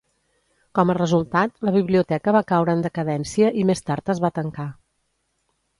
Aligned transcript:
Com 0.77 0.91
a 0.91 0.95
resultat, 0.97 1.53
la 1.69 1.73
biblioteca 1.77 2.33
va 2.39 2.43
caure 2.53 2.75
en 2.79 2.83
decadència 2.89 3.55
i 3.65 3.69
més 3.73 3.87
tard 3.91 4.15
es 4.17 4.25
va 4.27 4.37
tancar. 4.41 4.69